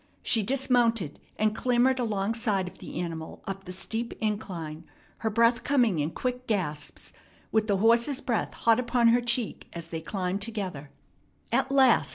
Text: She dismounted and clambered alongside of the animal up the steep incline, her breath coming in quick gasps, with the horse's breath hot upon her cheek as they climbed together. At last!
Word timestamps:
She 0.23 0.41
dismounted 0.41 1.19
and 1.37 1.55
clambered 1.55 1.99
alongside 1.99 2.67
of 2.67 2.79
the 2.79 2.99
animal 2.99 3.43
up 3.45 3.65
the 3.65 3.71
steep 3.71 4.13
incline, 4.19 4.83
her 5.19 5.29
breath 5.29 5.63
coming 5.63 5.99
in 5.99 6.09
quick 6.09 6.47
gasps, 6.47 7.13
with 7.51 7.67
the 7.67 7.77
horse's 7.77 8.19
breath 8.19 8.55
hot 8.55 8.79
upon 8.79 9.09
her 9.09 9.21
cheek 9.21 9.67
as 9.73 9.89
they 9.89 10.01
climbed 10.01 10.41
together. 10.41 10.89
At 11.51 11.69
last! 11.69 12.09